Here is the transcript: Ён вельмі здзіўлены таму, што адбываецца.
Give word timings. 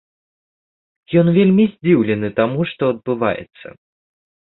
Ён 1.21 1.27
вельмі 1.37 1.63
здзіўлены 1.75 2.35
таму, 2.43 2.59
што 2.73 2.83
адбываецца. 2.97 3.67